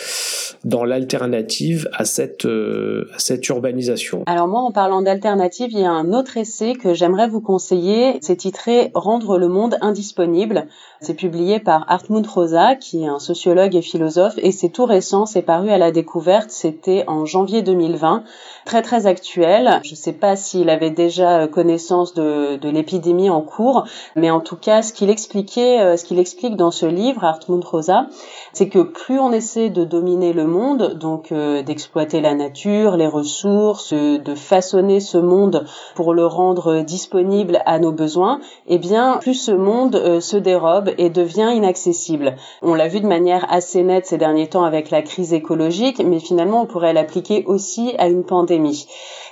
dans 0.65 0.85
l'alternative 0.85 1.89
à 1.93 2.05
cette 2.05 2.45
euh, 2.45 3.09
à 3.15 3.19
cette 3.19 3.49
urbanisation 3.49 3.94
alors 4.27 4.49
moi, 4.49 4.61
en 4.61 4.73
parlant 4.73 5.03
d'alternative, 5.03 5.73
il 5.73 5.81
y 5.81 5.85
a 5.85 5.91
un 5.91 6.13
autre 6.13 6.37
essai 6.37 6.75
que 6.75 6.95
j'aimerais 6.95 7.29
vous 7.29 7.41
conseiller. 7.41 8.19
C'est 8.21 8.37
titré 8.37 8.91
Rendre 8.95 9.39
le 9.39 9.49
monde 9.49 9.77
indisponible. 9.81 10.67
C'est 11.01 11.15
publié 11.15 11.61
par 11.61 11.85
Hartmut 11.89 12.27
Rosa, 12.27 12.77
qui 12.77 13.05
est 13.05 13.09
un 13.09 13.19
sociologue 13.19 13.75
et 13.77 13.83
philosophe, 13.83 14.35
et 14.39 14.53
c'est 14.53 14.71
tout 14.71 14.87
récent, 14.87 15.27
c'est 15.27 15.43
paru 15.43 15.69
à 15.71 15.77
la 15.77 15.91
découverte, 15.91 16.51
c'était 16.51 17.05
en 17.07 17.27
janvier 17.27 17.61
2020, 17.61 18.25
très 18.65 18.81
très 18.81 19.07
actuel. 19.07 19.81
Je 19.85 19.91
ne 19.91 19.97
sais 19.97 20.15
pas 20.15 20.35
s'il 20.35 20.71
avait 20.71 20.91
déjà 20.91 21.47
connaissance 21.47 22.15
de, 22.15 22.59
l'épidémie 22.63 23.29
en 23.29 23.43
cours, 23.43 23.85
mais 24.17 24.31
en 24.31 24.41
tout 24.41 24.57
cas, 24.57 24.81
ce 24.81 24.95
qu'il 24.95 25.11
expliquait, 25.11 25.81
euh, 25.81 25.97
explique 26.19 26.57
dans 26.57 26.71
ce 26.71 26.87
livre, 26.87 27.23
Hartmut 27.23 27.65
Rosa, 27.65 28.07
c'est 28.55 28.69
que 28.69 28.79
plus 28.79 29.19
on 29.19 29.33
essaie 29.33 29.69
de 29.69 29.85
dominer 29.85 30.33
le 30.33 30.47
monde, 30.47 30.95
donc 30.95 31.33
euh, 31.33 31.63
d'exploiter 31.63 32.23
la 32.23 32.35
nature, 32.35 32.97
les 32.97 33.07
ressources, 33.07 33.84
de 33.93 34.35
façonner 34.35 35.01
ce 35.01 35.19
monde 35.19 35.65
pour 35.95 36.15
le 36.15 36.27
rendre 36.27 36.81
disponible 36.81 37.61
à 37.67 37.79
nos 37.79 37.93
besoins, 37.93 38.41
eh 38.67 38.79
bien, 38.79 39.19
plus 39.21 39.35
ce 39.35 39.53
monde 39.53 39.97
euh, 39.97 40.21
se 40.21 40.37
dérobe 40.37 40.91
et 40.99 41.11
devient 41.11 41.53
inaccessible. 41.55 42.37
On 42.63 42.75
l'a 42.75 42.89
vu 42.89 43.01
de 43.01 43.07
manière 43.07 43.47
assez 43.53 43.83
nette 43.83 44.07
ces 44.07 44.19
derniers 44.19 44.49
temps 44.49 44.65
avec 44.65 44.91
la 44.91 45.03
crise 45.03 45.33
écologique, 45.33 46.03
mais 46.05 46.21
finalement, 46.21 46.63
on 46.63 46.67
pourrait 46.67 46.93
l'appliquer 46.93 47.45
aussi 47.47 47.95
à 47.99 48.09
une 48.09 48.25
pandémie. 48.25 48.87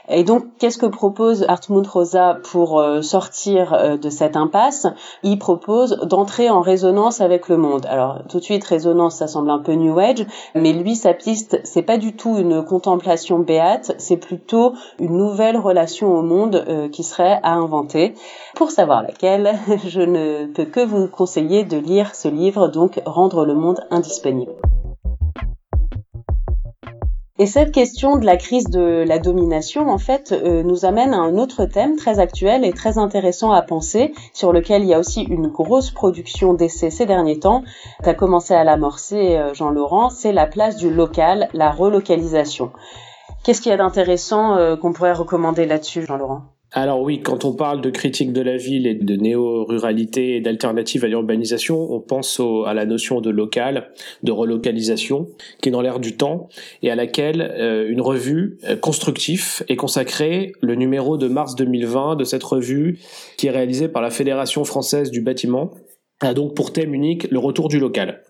Et 0.08 0.24
donc, 0.24 0.44
qu'est-ce 0.58 0.78
que 0.78 0.86
propose 0.86 1.44
Hartmut 1.48 1.86
Rosa 1.86 2.38
pour 2.50 2.80
euh, 2.80 3.02
sortir 3.02 3.72
euh, 3.72 3.96
de 3.96 4.10
cette 4.10 4.36
impasse? 4.36 4.88
Il 5.22 5.38
propose 5.38 5.96
d'entrer 6.02 6.50
en 6.50 6.60
résonance 6.60 7.20
avec 7.20 7.48
le 7.48 7.56
monde. 7.56 7.86
Alors, 7.88 8.18
tout 8.28 8.38
de 8.38 8.44
suite, 8.44 8.64
résonance, 8.64 9.16
ça 9.16 9.28
semble 9.28 9.50
un 9.50 9.60
peu 9.60 9.72
New 9.74 9.98
Age, 9.98 10.26
mais 10.54 10.72
lui, 10.72 10.96
sa 10.96 11.14
piste, 11.14 11.60
c'est 11.62 11.82
pas 11.82 11.98
du 11.98 12.14
tout 12.14 12.36
une 12.36 12.64
contemplation 12.64 13.38
béate, 13.38 13.94
c'est 13.98 14.16
plutôt 14.16 14.41
une 14.98 15.16
nouvelle 15.16 15.56
relation 15.56 16.08
au 16.08 16.22
monde 16.22 16.64
euh, 16.68 16.88
qui 16.88 17.02
serait 17.02 17.40
à 17.42 17.52
inventer. 17.52 18.14
Pour 18.54 18.70
savoir 18.70 19.02
laquelle, 19.02 19.54
je 19.86 20.00
ne 20.00 20.46
peux 20.46 20.64
que 20.64 20.84
vous 20.84 21.08
conseiller 21.08 21.64
de 21.64 21.76
lire 21.76 22.14
ce 22.14 22.28
livre, 22.28 22.68
donc 22.68 23.00
Rendre 23.04 23.44
le 23.44 23.54
monde 23.54 23.80
indisponible. 23.90 24.52
Et 27.42 27.46
cette 27.46 27.72
question 27.72 28.18
de 28.18 28.24
la 28.24 28.36
crise 28.36 28.66
de 28.66 29.04
la 29.04 29.18
domination, 29.18 29.88
en 29.88 29.98
fait, 29.98 30.30
euh, 30.30 30.62
nous 30.62 30.84
amène 30.84 31.12
à 31.12 31.16
un 31.16 31.38
autre 31.38 31.64
thème 31.64 31.96
très 31.96 32.20
actuel 32.20 32.64
et 32.64 32.72
très 32.72 32.98
intéressant 32.98 33.50
à 33.50 33.62
penser, 33.62 34.12
sur 34.32 34.52
lequel 34.52 34.82
il 34.82 34.88
y 34.88 34.94
a 34.94 35.00
aussi 35.00 35.22
une 35.22 35.48
grosse 35.48 35.90
production 35.90 36.54
d'essais 36.54 36.90
ces 36.90 37.04
derniers 37.04 37.40
temps. 37.40 37.64
Tu 38.04 38.08
as 38.08 38.14
commencé 38.14 38.54
à 38.54 38.62
l'amorcer, 38.62 39.38
euh, 39.38 39.54
Jean-Laurent, 39.54 40.08
c'est 40.08 40.32
la 40.32 40.46
place 40.46 40.76
du 40.76 40.88
local, 40.88 41.48
la 41.52 41.72
relocalisation. 41.72 42.70
Qu'est-ce 43.44 43.60
qu'il 43.60 43.70
y 43.70 43.74
a 43.74 43.78
d'intéressant 43.78 44.56
euh, 44.56 44.76
qu'on 44.76 44.92
pourrait 44.92 45.12
recommander 45.12 45.66
là-dessus, 45.66 46.06
Jean-Laurent? 46.06 46.42
Alors 46.74 47.02
oui, 47.02 47.20
quand 47.20 47.44
on 47.44 47.52
parle 47.52 47.82
de 47.82 47.90
critique 47.90 48.32
de 48.32 48.40
la 48.40 48.56
ville 48.56 48.86
et 48.86 48.94
de 48.94 49.16
néo-ruralité 49.16 50.36
et 50.36 50.40
d'alternative 50.40 51.04
à 51.04 51.08
l'urbanisation, 51.08 51.92
on 51.92 52.00
pense 52.00 52.40
à 52.66 52.72
la 52.72 52.86
notion 52.86 53.20
de 53.20 53.28
local, 53.28 53.90
de 54.22 54.32
relocalisation, 54.32 55.28
qui 55.60 55.68
est 55.68 55.72
dans 55.72 55.82
l'air 55.82 56.00
du 56.00 56.16
temps 56.16 56.48
et 56.82 56.90
à 56.90 56.94
laquelle 56.94 57.42
euh, 57.42 57.90
une 57.90 58.00
revue 58.00 58.58
euh, 58.64 58.76
constructif 58.76 59.62
est 59.68 59.76
consacrée, 59.76 60.52
le 60.62 60.74
numéro 60.74 61.18
de 61.18 61.28
mars 61.28 61.56
2020 61.56 62.16
de 62.16 62.24
cette 62.24 62.44
revue, 62.44 63.00
qui 63.36 63.48
est 63.48 63.50
réalisée 63.50 63.88
par 63.88 64.00
la 64.00 64.10
Fédération 64.10 64.64
française 64.64 65.10
du 65.10 65.20
bâtiment, 65.20 65.72
a 66.22 66.32
donc 66.32 66.54
pour 66.54 66.72
thème 66.72 66.94
unique 66.94 67.30
le 67.30 67.38
retour 67.38 67.68
du 67.68 67.78
local. 67.78 68.22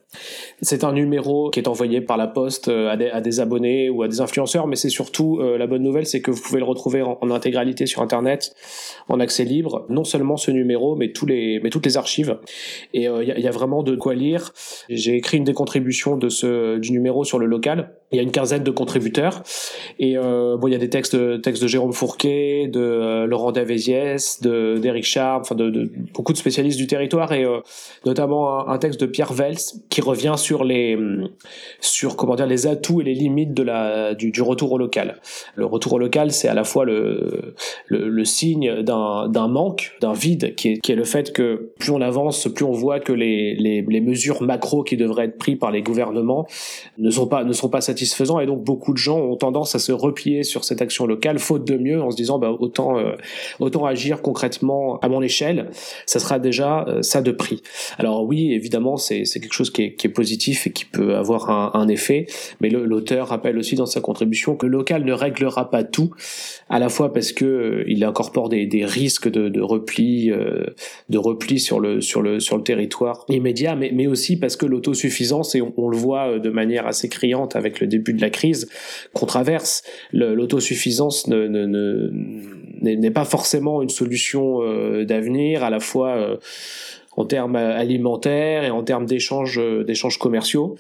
C'est 0.64 0.84
un 0.84 0.92
numéro 0.92 1.50
qui 1.50 1.58
est 1.58 1.66
envoyé 1.66 2.00
par 2.00 2.16
la 2.16 2.28
poste 2.28 2.68
euh, 2.68 2.88
à 2.88 3.20
des, 3.20 3.40
abonnés 3.40 3.90
ou 3.90 4.04
à 4.04 4.08
des 4.08 4.20
influenceurs, 4.20 4.68
mais 4.68 4.76
c'est 4.76 4.90
surtout 4.90 5.40
euh, 5.40 5.58
la 5.58 5.66
bonne 5.66 5.82
nouvelle, 5.82 6.06
c'est 6.06 6.20
que 6.20 6.30
vous 6.30 6.40
pouvez 6.40 6.60
le 6.60 6.64
retrouver 6.64 7.02
en, 7.02 7.30
intégralité 7.32 7.86
sur 7.86 8.00
Internet, 8.00 8.54
en 9.08 9.18
accès 9.18 9.42
libre. 9.42 9.84
Non 9.88 10.04
seulement 10.04 10.36
ce 10.36 10.52
numéro, 10.52 10.94
mais 10.94 11.10
tous 11.10 11.26
les, 11.26 11.58
mais 11.64 11.70
toutes 11.70 11.84
les 11.84 11.96
archives. 11.96 12.38
Et 12.94 13.02
il 13.02 13.08
euh, 13.08 13.24
y, 13.24 13.48
a, 13.48 13.50
vraiment 13.50 13.82
de 13.82 13.96
quoi 13.96 14.14
lire. 14.14 14.52
J'ai 14.88 15.16
écrit 15.16 15.38
une 15.38 15.44
des 15.44 15.52
contributions 15.52 16.16
de 16.16 16.28
ce 16.28 16.78
du 16.78 16.92
numéro 16.92 17.24
sur 17.24 17.40
le 17.40 17.46
local. 17.46 17.96
Il 18.12 18.16
y 18.16 18.18
a 18.20 18.22
une 18.22 18.30
quinzaine 18.30 18.62
de 18.62 18.70
contributeurs. 18.70 19.42
Et 19.98 20.16
bon, 20.16 20.68
il 20.68 20.72
y 20.72 20.74
a 20.74 20.78
des 20.78 20.90
textes, 20.90 21.16
textes 21.40 21.62
de 21.62 21.66
Jérôme 21.66 21.94
Fourquet, 21.94 22.68
de 22.68 23.24
Laurent 23.24 23.52
Davéziès, 23.52 24.42
d'Éric 24.42 25.04
Charb, 25.04 25.40
enfin 25.40 25.54
de, 25.54 25.70
de, 25.70 25.90
beaucoup 26.12 26.34
de 26.34 26.36
spécialistes 26.36 26.76
du 26.76 26.86
territoire 26.86 27.32
et 27.32 27.46
notamment 28.04 28.68
un, 28.68 28.76
texte 28.76 29.00
de 29.00 29.06
Pierre 29.06 29.32
Vels 29.32 29.56
qui 29.88 30.02
revient 30.02 30.34
sur 30.36 30.51
les 30.64 30.98
sur 31.80 32.16
comment 32.16 32.36
dire 32.36 32.46
les 32.46 32.66
atouts 32.66 33.00
et 33.00 33.04
les 33.04 33.14
limites 33.14 33.54
de 33.54 33.62
la 33.62 34.14
du, 34.14 34.42
retour 34.42 34.72
au 34.72 34.78
local. 34.78 35.16
Le 35.54 35.64
retour 35.64 35.94
au 35.94 35.98
local, 35.98 36.30
c'est 36.32 36.48
à 36.48 36.54
la 36.54 36.64
fois 36.64 36.84
le 36.84 37.54
le, 37.86 38.24
signe 38.24 38.82
d'un 38.82 39.48
manque, 39.48 39.92
d'un 40.00 40.12
vide, 40.12 40.54
qui 40.54 40.68
est 40.68 40.80
qui 40.80 40.92
est 40.92 40.96
le 40.96 41.04
fait 41.04 41.32
que 41.32 41.72
plus 41.78 41.90
on 41.90 42.00
avance, 42.00 42.48
plus 42.54 42.64
on 42.64 42.72
voit 42.72 43.00
que 43.00 43.12
les 43.12 43.54
les, 43.54 44.00
mesures 44.00 44.42
macro 44.42 44.82
qui 44.82 44.96
devraient 44.96 45.26
être 45.26 45.38
prises 45.38 45.58
par 45.58 45.70
les 45.70 45.82
gouvernements 45.82 46.46
ne 46.98 47.10
sont 47.10 47.26
pas 47.26 47.44
ne 47.44 47.52
sont 47.52 47.68
pas 47.68 47.80
satisfaisants 47.80 48.40
et 48.40 48.46
donc 48.46 48.62
beaucoup 48.64 48.92
de 48.92 48.98
gens 48.98 49.18
ont 49.18 49.36
tendance 49.36 49.74
à 49.74 49.78
se 49.78 49.92
replier 49.92 50.42
sur 50.42 50.64
cette 50.64 50.82
action 50.82 51.06
locale 51.06 51.38
faute 51.38 51.64
de 51.64 51.76
mieux 51.76 52.02
en 52.02 52.10
se 52.10 52.16
disant 52.16 52.38
bah 52.38 52.54
autant 52.58 52.98
euh, 52.98 53.12
autant 53.60 53.86
agir 53.86 54.22
concrètement 54.22 54.98
à 55.00 55.08
mon 55.08 55.22
échelle, 55.22 55.70
ça 56.06 56.18
sera 56.18 56.38
déjà 56.38 56.84
euh, 56.88 57.02
ça 57.02 57.22
de 57.22 57.32
prix. 57.32 57.62
Alors 57.98 58.24
oui, 58.24 58.52
évidemment, 58.52 58.96
c'est 58.96 59.24
quelque 59.24 59.52
chose 59.52 59.70
qui 59.70 59.82
est, 59.82 59.94
qui 59.94 60.06
est 60.06 60.10
positif 60.10 60.41
et 60.48 60.70
qui 60.72 60.84
peut 60.84 61.14
avoir 61.14 61.50
un, 61.50 61.70
un 61.74 61.88
effet. 61.88 62.26
Mais 62.60 62.68
l'auteur 62.68 63.28
rappelle 63.28 63.58
aussi 63.58 63.74
dans 63.74 63.86
sa 63.86 64.00
contribution 64.00 64.56
que 64.56 64.66
le 64.66 64.72
local 64.72 65.04
ne 65.04 65.12
réglera 65.12 65.70
pas 65.70 65.84
tout, 65.84 66.10
à 66.68 66.78
la 66.78 66.88
fois 66.88 67.12
parce 67.12 67.32
que 67.32 67.44
euh, 67.44 67.84
il 67.86 68.04
incorpore 68.04 68.48
des, 68.48 68.66
des 68.66 68.84
risques 68.84 69.30
de, 69.30 69.48
de 69.48 69.60
repli, 69.60 70.30
euh, 70.30 70.66
de 71.08 71.18
repli 71.18 71.58
sur 71.58 71.80
le 71.80 72.00
sur 72.00 72.22
le 72.22 72.40
sur 72.40 72.56
le 72.56 72.62
territoire 72.62 73.24
immédiat, 73.28 73.76
mais, 73.76 73.90
mais 73.94 74.06
aussi 74.06 74.38
parce 74.38 74.56
que 74.56 74.66
l'autosuffisance 74.66 75.54
et 75.54 75.62
on, 75.62 75.72
on, 75.76 75.88
le 75.88 75.96
voit 75.96 76.38
de 76.38 76.50
manière 76.50 76.86
assez 76.86 77.08
criante 77.08 77.56
avec 77.56 77.80
le 77.80 77.86
début 77.86 78.14
de 78.14 78.20
la 78.20 78.30
crise 78.30 78.68
qu'on 79.12 79.26
traverse, 79.26 79.82
l'autosuffisance 80.12 81.26
ne, 81.28 81.46
ne, 81.46 81.66
ne 81.66 82.10
n'est 82.82 83.10
pas 83.10 83.24
forcément 83.24 83.82
une 83.82 83.88
solution 83.88 84.62
euh, 84.62 85.04
d'avenir, 85.04 85.62
à 85.62 85.70
la 85.70 85.80
fois 85.80 86.16
euh, 86.16 86.36
en 87.16 87.24
termes 87.24 87.56
alimentaires 87.56 88.64
et 88.64 88.70
en 88.70 88.82
termes 88.82 89.06
d'échanges 89.06 89.58
euh, 89.58 89.84
commerciaux. 90.18 90.76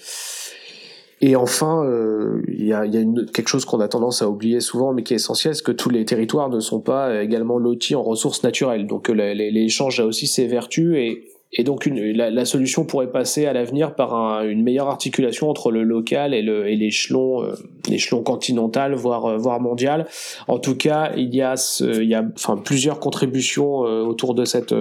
Et 1.24 1.36
enfin, 1.36 1.88
il 2.48 2.66
y 2.66 2.72
a, 2.72 2.84
quelque 3.32 3.46
chose 3.46 3.64
qu'on 3.64 3.78
a 3.78 3.86
tendance 3.86 4.22
à 4.22 4.28
oublier 4.28 4.58
souvent, 4.58 4.92
mais 4.92 5.04
qui 5.04 5.12
est 5.12 5.16
essentiel, 5.16 5.54
c'est 5.54 5.62
que 5.62 5.70
tous 5.70 5.88
les 5.88 6.04
territoires 6.04 6.48
ne 6.48 6.58
sont 6.58 6.80
pas 6.80 7.22
également 7.22 7.58
lotis 7.58 7.94
en 7.94 8.02
ressources 8.02 8.42
naturelles. 8.42 8.88
Donc 8.88 9.08
l'échange 9.08 10.00
a 10.00 10.04
aussi 10.04 10.26
ses 10.26 10.48
vertus 10.48 10.96
et 10.96 11.31
et 11.52 11.64
donc 11.64 11.86
la, 11.86 12.44
solution 12.44 12.84
pourrait 12.84 13.10
passer 13.10 13.46
à 13.46 13.52
l'avenir 13.52 13.94
par 13.94 14.14
un, 14.14 14.42
une 14.44 14.62
meilleure 14.62 14.88
articulation 14.88 15.50
entre 15.50 15.70
le 15.70 15.82
local 15.82 16.32
et 16.32 16.46
euh, 16.46 16.64
l'échelon 16.64 18.22
continental 18.22 18.94
voire 18.94 19.26
euh, 19.26 19.36
voire 19.36 19.60
mondial. 19.60 20.06
En 20.48 20.58
tout 20.58 20.76
cas, 20.76 21.12
il 21.16 21.34
y 21.34 21.42
a 21.42 21.54
il 21.80 22.08
y 22.08 22.14
a 22.14 22.24
enfin 22.34 22.56
plusieurs 22.56 23.00
contributions 23.00 23.84
euh, 23.84 24.02
autour 24.02 24.34
de 24.34 24.44
cette 24.44 24.74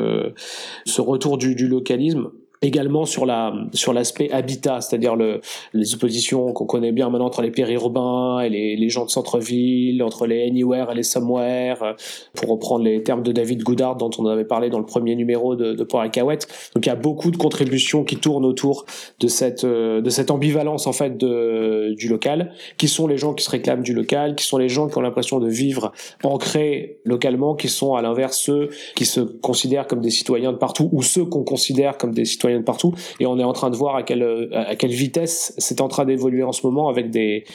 ce 0.86 1.02
retour 1.02 1.38
du 1.38 1.68
localisme 1.68 2.32
également 2.62 3.06
sur 3.06 3.26
la 3.26 3.54
sur 3.74 3.92
l'aspect 3.92 4.30
habitat, 4.32 4.82
c'est-à-dire 4.82 5.16
le, 5.16 5.42
les 5.74 5.96
oppositions 5.96 6.54
qu'on 6.54 6.66
connaît 6.66 6.92
bien 6.92 7.10
maintenant 7.10 7.26
entre 7.26 7.42
les 7.42 7.50
périurbains 7.50 8.42
et 8.42 8.50
les, 8.50 8.76
les 8.76 8.90
gens 8.90 9.06
de 9.06 9.10
centre-ville, 9.10 10.04
entre 10.04 10.28
les 10.28 10.44
anywhere 10.48 10.92
et 10.92 10.96
les 10.96 11.04
somewhere, 11.04 11.82
euh, 11.82 11.94
pour 12.36 12.50
reprendre 12.50 12.86
les 12.86 13.02
termes 13.02 13.24
de 13.24 13.32
David 13.32 13.64
Goudard 13.64 13.96
dont 13.96 14.12
on 14.20 14.28
avait 14.28 14.46
parlé 14.46 14.70
dans 14.70 14.78
le 14.78 14.86
premier 14.86 15.16
numéro 15.16 15.56
de, 15.56 15.74
de 15.74 15.84
Port 15.84 16.04
Donc 16.04 16.86
il 16.86 16.86
y 16.86 16.90
a 16.90 16.96
beaucoup 16.96 17.32
de 17.32 17.38
contributions 17.38 18.04
qui 18.04 18.18
tournent 18.18 18.46
autour 18.46 18.86
de 19.20 19.28
cette 19.28 19.64
euh, 19.64 20.02
de 20.02 20.10
cette 20.12 20.30
ambivalence 20.30 20.86
en 20.86 20.94
fait 20.94 21.18
de, 21.18 21.96
du 21.98 22.10
local, 22.10 22.54
qui 22.78 22.88
sont 22.88 23.08
les 23.08 23.18
gens 23.18 23.34
qui 23.34 23.44
se 23.44 23.50
réclament 23.50 23.84
du 23.84 23.94
local, 23.94 24.36
qui 24.36 24.46
sont 24.46 24.60
les 24.60 24.70
gens 24.70 24.88
qui 24.88 24.98
ont 25.00 25.02
l'impression 25.02 25.40
de 25.40 25.50
vivre 25.50 25.92
ancrés 26.24 27.00
localement, 27.06 27.56
qui 27.56 27.70
sont 27.70 27.96
à 27.96 28.04
l'inverse 28.04 28.38
ceux 28.38 28.70
qui 28.96 29.06
se 29.06 29.20
considèrent 29.20 29.88
comme 29.88 30.02
des 30.02 30.12
citoyens 30.12 30.52
de 30.52 30.58
partout 30.58 30.90
ou 30.92 31.02
ceux 31.02 31.26
qu'on 31.26 31.44
considère 31.44 31.98
comme 31.98 32.14
des 32.14 32.26
citoyens 32.26 32.51
de 32.60 32.64
partout. 32.64 32.94
Et 33.20 33.26
on 33.26 33.40
est 33.40 33.44
en 33.44 33.54
train 33.54 33.70
de 33.70 33.76
voir 33.76 33.96
à 33.96 34.04
quelle, 34.04 34.50
à 34.54 34.76
quelle 34.76 34.92
vitesse 34.92 35.54
c'est 35.58 35.82
en 35.82 35.88
train 35.88 36.06
d'évoluer 36.06 36.44
en 36.44 36.52
ce 36.52 36.66
moment 36.66 36.90
avec 36.90 37.10
des, 37.10 37.46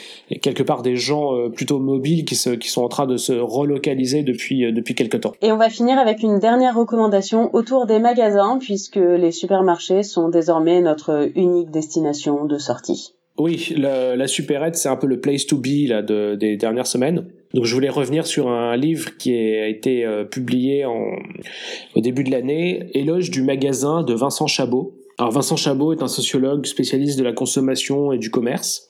quelque 0.41 0.63
part 0.63 0.81
des 0.81 0.95
gens 0.95 1.35
euh, 1.35 1.49
plutôt 1.49 1.79
mobiles 1.79 2.25
qui, 2.25 2.35
se, 2.35 2.51
qui 2.51 2.69
sont 2.69 2.83
en 2.83 2.89
train 2.89 3.05
de 3.05 3.17
se 3.17 3.33
relocaliser 3.33 4.23
depuis, 4.23 4.65
euh, 4.65 4.71
depuis 4.71 4.95
quelques 4.95 5.21
temps. 5.21 5.33
Et 5.41 5.51
on 5.51 5.57
va 5.57 5.69
finir 5.69 5.97
avec 5.97 6.23
une 6.23 6.39
dernière 6.39 6.75
recommandation 6.75 7.49
autour 7.53 7.85
des 7.85 7.99
magasins 7.99 8.57
puisque 8.59 8.95
les 8.95 9.31
supermarchés 9.31 10.03
sont 10.03 10.29
désormais 10.29 10.81
notre 10.81 11.29
unique 11.35 11.71
destination 11.71 12.45
de 12.45 12.57
sortie. 12.57 13.13
Oui, 13.37 13.73
la, 13.77 14.15
la 14.15 14.27
supérette, 14.27 14.75
c'est 14.75 14.89
un 14.89 14.95
peu 14.95 15.05
le 15.05 15.19
place 15.19 15.45
to 15.45 15.57
be 15.57 15.87
là, 15.87 16.01
de, 16.01 16.35
des 16.35 16.57
dernières 16.57 16.87
semaines. 16.87 17.27
Donc 17.53 17.65
je 17.65 17.73
voulais 17.73 17.89
revenir 17.89 18.27
sur 18.27 18.49
un 18.49 18.75
livre 18.75 19.17
qui 19.17 19.33
a 19.33 19.67
été 19.67 20.05
euh, 20.05 20.23
publié 20.23 20.85
au 20.85 22.01
début 22.01 22.23
de 22.23 22.31
l'année, 22.31 22.89
Éloge 22.93 23.29
du 23.29 23.41
magasin 23.41 24.03
de 24.03 24.13
Vincent 24.13 24.47
Chabot. 24.47 24.95
Alors 25.17 25.31
Vincent 25.31 25.55
Chabot 25.55 25.93
est 25.93 26.03
un 26.03 26.07
sociologue 26.07 26.65
spécialiste 26.65 27.17
de 27.17 27.23
la 27.23 27.33
consommation 27.33 28.11
et 28.11 28.17
du 28.17 28.29
commerce. 28.29 28.89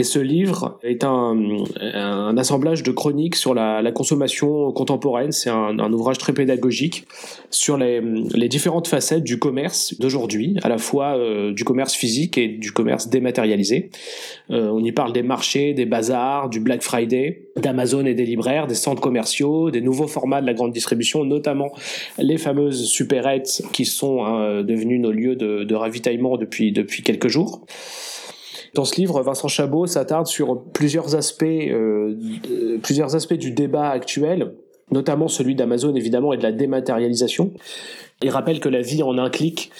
Et 0.00 0.04
ce 0.04 0.20
livre 0.20 0.78
est 0.84 1.02
un, 1.02 1.36
un 1.80 2.38
assemblage 2.38 2.84
de 2.84 2.92
chroniques 2.92 3.34
sur 3.34 3.52
la, 3.52 3.82
la 3.82 3.90
consommation 3.90 4.70
contemporaine. 4.70 5.32
C'est 5.32 5.50
un, 5.50 5.80
un, 5.80 5.92
ouvrage 5.92 6.18
très 6.18 6.32
pédagogique 6.32 7.04
sur 7.50 7.76
les, 7.76 8.00
les 8.00 8.48
différentes 8.48 8.86
facettes 8.86 9.24
du 9.24 9.40
commerce 9.40 9.98
d'aujourd'hui, 9.98 10.56
à 10.62 10.68
la 10.68 10.78
fois 10.78 11.18
euh, 11.18 11.52
du 11.52 11.64
commerce 11.64 11.94
physique 11.94 12.38
et 12.38 12.46
du 12.46 12.70
commerce 12.70 13.08
dématérialisé. 13.08 13.90
Euh, 14.52 14.68
on 14.68 14.84
y 14.84 14.92
parle 14.92 15.12
des 15.12 15.24
marchés, 15.24 15.74
des 15.74 15.84
bazars, 15.84 16.48
du 16.48 16.60
Black 16.60 16.82
Friday, 16.82 17.48
d'Amazon 17.56 18.06
et 18.06 18.14
des 18.14 18.24
libraires, 18.24 18.68
des 18.68 18.76
centres 18.76 19.02
commerciaux, 19.02 19.72
des 19.72 19.80
nouveaux 19.80 20.06
formats 20.06 20.40
de 20.40 20.46
la 20.46 20.54
grande 20.54 20.70
distribution, 20.70 21.24
notamment 21.24 21.72
les 22.18 22.38
fameuses 22.38 22.86
supérettes 22.86 23.62
qui 23.72 23.84
sont 23.84 24.24
hein, 24.24 24.62
devenues 24.62 25.00
nos 25.00 25.10
lieux 25.10 25.34
de, 25.34 25.64
de 25.64 25.74
ravitaillement 25.74 26.36
depuis, 26.36 26.70
depuis 26.70 27.02
quelques 27.02 27.28
jours. 27.28 27.64
Dans 28.74 28.84
ce 28.84 28.96
livre, 28.96 29.22
Vincent 29.22 29.48
Chabot 29.48 29.86
s'attarde 29.86 30.26
sur 30.26 30.62
plusieurs 30.62 31.14
aspects, 31.14 31.44
euh, 31.44 32.14
plusieurs 32.82 33.14
aspects 33.14 33.34
du 33.34 33.50
débat 33.50 33.88
actuel, 33.88 34.52
notamment 34.90 35.28
celui 35.28 35.54
d'Amazon 35.54 35.94
évidemment 35.94 36.32
et 36.32 36.36
de 36.36 36.42
la 36.42 36.52
dématérialisation. 36.52 37.52
Il 38.22 38.30
rappelle 38.30 38.60
que 38.60 38.68
la 38.68 38.82
vie 38.82 39.02
en 39.02 39.16
un 39.18 39.30
clic 39.30 39.70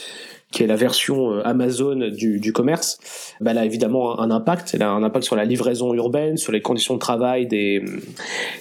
qui 0.51 0.63
est 0.63 0.67
la 0.67 0.77
version 0.77 1.33
euh, 1.33 1.43
Amazon 1.45 1.97
du, 2.09 2.41
du 2.41 2.53
commerce, 2.53 2.99
bah, 3.41 3.51
elle 3.51 3.59
a 3.59 3.65
évidemment 3.65 4.19
un 4.19 4.31
impact. 4.31 4.71
Elle 4.75 4.83
a 4.83 4.91
un 4.91 5.03
impact 5.03 5.25
sur 5.27 5.37
la 5.37 5.45
livraison 5.45 5.93
urbaine, 5.95 6.37
sur 6.39 6.53
les 6.53 6.63
conditions 6.63 6.95
de 6.95 6.99
travail 6.99 7.47
des, 7.47 7.83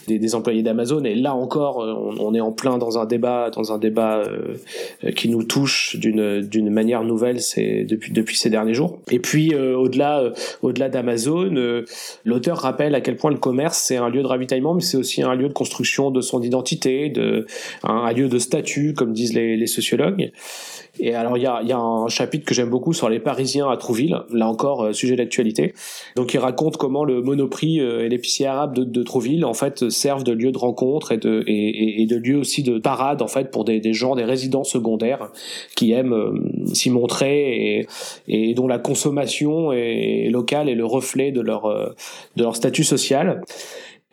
des, 0.08 0.20
des 0.20 0.36
employés 0.36 0.64
d'Amazon. 0.64 1.04
Et 1.06 1.16
là 1.16 1.34
encore, 1.34 1.82
euh, 1.82 1.94
on, 1.94 2.18
on, 2.20 2.34
est 2.34 2.42
en 2.42 2.52
plein 2.52 2.78
dans 2.78 2.98
un 2.98 3.06
débat, 3.06 3.50
dans 3.52 3.72
un 3.72 3.78
débat 3.78 4.18
euh, 4.18 5.12
qui 5.16 5.30
nous 5.30 5.44
touche 5.44 5.96
d'une 5.96 6.42
d'une 6.42 6.70
manière 6.70 7.04
nouvelle. 7.04 7.40
C'est 7.40 7.86
depuis 7.86 8.12
depuis 8.12 8.38
ces 8.38 8.50
derniers 8.50 8.74
jours. 8.74 9.00
Et 9.10 9.20
puis 9.20 9.54
euh, 9.54 9.78
au-delà 9.78 10.20
euh, 10.20 10.32
au-delà 10.62 10.90
d'Amazon, 10.90 11.84
l'auteur 12.26 12.58
rappelle 12.58 12.96
à 12.96 13.02
quel 13.02 13.16
point 13.16 13.32
le 13.32 13.38
commerce 13.38 13.78
c'est 13.78 13.98
un 13.98 14.10
lieu 14.10 14.22
de 14.22 14.28
ravitaillement, 14.28 14.74
mais 14.74 14.82
c'est 14.82 14.98
aussi 14.98 15.22
un 15.22 15.36
lieu 15.36 15.48
de 15.48 15.54
construction 15.54 16.12
de 16.12 16.22
son 16.22 16.42
identité, 16.42 17.10
de 17.10 17.46
un, 17.84 17.94
un 17.94 18.12
lieu 18.12 18.28
de 18.28 18.40
statut, 18.40 18.94
comme 18.94 19.14
disent 19.14 19.34
les, 19.34 19.56
les 19.56 19.68
sociologues. 19.68 20.32
Et 21.00 21.14
alors 21.14 21.38
il 21.38 21.44
y 21.44 21.46
a, 21.46 21.62
y 21.62 21.72
a, 21.72 21.77
un 21.78 22.08
chapitre 22.08 22.46
que 22.46 22.54
j'aime 22.54 22.70
beaucoup 22.70 22.94
sur 22.94 23.10
les 23.10 23.20
Parisiens 23.20 23.70
à 23.70 23.78
Trouville, 23.78 24.20
là 24.32 24.48
encore 24.48 24.84
euh, 24.84 24.94
sujet 24.94 25.16
d'actualité. 25.16 25.74
Donc 26.16 26.34
il 26.34 26.40
raconte 26.40 26.78
comment 26.78 27.04
le 27.04 27.22
Monoprix 27.22 27.80
euh, 27.80 28.06
et 28.06 28.10
l'épicier 28.10 28.46
arabe 28.48 28.74
de, 28.74 29.04
Trouville 29.04 29.46
en 29.46 29.54
fait 29.54 29.90
servent 29.90 30.24
de 30.24 30.34
lieu 30.34 30.52
de 30.52 30.58
rencontre 30.58 31.12
et 31.12 31.18
de 31.18 31.44
et, 31.48 32.06
de 32.06 32.16
lieu 32.16 32.38
aussi 32.38 32.64
de 32.64 32.78
parade 32.78 33.22
en 33.22 33.28
fait 33.28 33.52
pour 33.52 33.64
des, 33.64 33.80
des 33.80 33.94
gens, 33.94 34.16
des 34.16 34.26
résidents 34.26 34.64
secondaires 34.64 35.30
qui 35.76 35.92
aiment 35.92 36.14
euh, 36.14 36.74
s'y 36.74 36.90
montrer 36.90 37.80
et, 37.80 37.88
et 38.28 38.54
dont 38.54 38.68
la 38.68 38.80
consommation 38.80 39.72
est 39.72 40.30
locale 40.30 40.70
est 40.70 40.76
le 40.76 40.86
reflet 40.86 41.32
de 41.32 41.42
leur 41.42 41.68
de 42.36 42.44
leur 42.44 42.56
statut 42.56 42.84
social. 42.84 43.42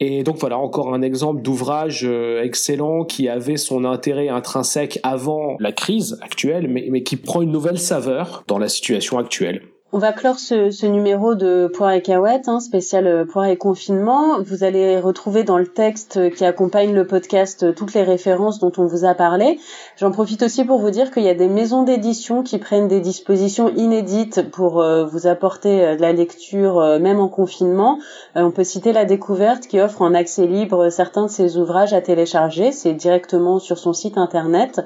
Et 0.00 0.24
donc 0.24 0.38
voilà 0.38 0.58
encore 0.58 0.92
un 0.92 1.02
exemple 1.02 1.42
d'ouvrage 1.42 2.04
euh, 2.04 2.42
excellent 2.42 3.04
qui 3.04 3.28
avait 3.28 3.56
son 3.56 3.84
intérêt 3.84 4.28
intrinsèque 4.28 4.98
avant 5.02 5.56
la 5.60 5.72
crise 5.72 6.18
actuelle, 6.20 6.68
mais, 6.68 6.88
mais 6.90 7.02
qui 7.02 7.16
prend 7.16 7.42
une 7.42 7.52
nouvelle 7.52 7.78
saveur 7.78 8.44
dans 8.48 8.58
la 8.58 8.68
situation 8.68 9.18
actuelle. 9.18 9.62
On 9.96 9.98
va 9.98 10.12
clore 10.12 10.40
ce, 10.40 10.72
ce 10.72 10.86
numéro 10.86 11.36
de 11.36 11.70
Poire 11.72 11.92
et 11.92 12.02
Cahuète, 12.02 12.48
hein, 12.48 12.58
spécial 12.58 13.06
euh, 13.06 13.24
Poire 13.24 13.44
et 13.44 13.56
Confinement. 13.56 14.40
Vous 14.42 14.64
allez 14.64 14.98
retrouver 14.98 15.44
dans 15.44 15.56
le 15.56 15.68
texte 15.68 16.34
qui 16.34 16.44
accompagne 16.44 16.92
le 16.92 17.06
podcast 17.06 17.62
euh, 17.62 17.72
toutes 17.72 17.94
les 17.94 18.02
références 18.02 18.58
dont 18.58 18.72
on 18.76 18.86
vous 18.86 19.04
a 19.04 19.14
parlé. 19.14 19.60
J'en 19.96 20.10
profite 20.10 20.42
aussi 20.42 20.64
pour 20.64 20.80
vous 20.80 20.90
dire 20.90 21.12
qu'il 21.12 21.22
y 21.22 21.28
a 21.28 21.34
des 21.34 21.46
maisons 21.46 21.84
d'édition 21.84 22.42
qui 22.42 22.58
prennent 22.58 22.88
des 22.88 22.98
dispositions 22.98 23.72
inédites 23.76 24.50
pour 24.50 24.80
euh, 24.80 25.04
vous 25.04 25.28
apporter 25.28 25.94
de 25.94 26.00
la 26.00 26.12
lecture, 26.12 26.98
même 26.98 27.20
en 27.20 27.28
confinement. 27.28 28.00
on 28.34 28.50
peut 28.50 28.64
citer 28.64 28.92
La 28.92 29.04
Découverte 29.04 29.68
qui 29.68 29.80
offre 29.80 30.02
en 30.02 30.12
accès 30.12 30.48
libre 30.48 30.90
certains 30.90 31.26
de 31.26 31.30
ses 31.30 31.56
ouvrages 31.56 31.92
à 31.92 32.00
télécharger. 32.00 32.72
C'est 32.72 32.94
directement 32.94 33.60
sur 33.60 33.78
son 33.78 33.92
site 33.92 34.18
internet. 34.18 34.80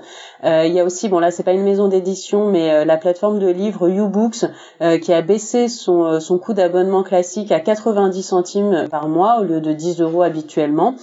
il 0.45 0.71
y 0.71 0.81
a 0.81 0.85
aussi, 0.85 1.09
bon 1.09 1.19
là 1.19 1.31
c'est 1.31 1.45
pas 1.45 1.53
une 1.53 1.65
maison 1.65 1.89
d'édition, 1.89 2.51
mais 2.51 2.85
la 2.85 2.97
plateforme 2.99 3.39
de 3.39 3.49
livres 3.49 3.89
YouBooks 3.89 4.45
qui 5.01 5.13
a 5.13 5.23
baissé 5.23 5.69
son, 5.69 6.05
euh, 6.05 6.21
son 6.21 6.39
coût 6.39 6.53
d'abonnement 6.53 7.03
classique 7.03 7.53
à 7.53 7.61
90 7.61 8.23
centimes 8.23 8.89
par 8.91 9.09
mois 9.09 9.41
au 9.41 9.45
lieu 9.45 9.61
de 9.61 9.73
10 9.73 10.01
euros 10.01 10.23
habituellement. 10.23 10.95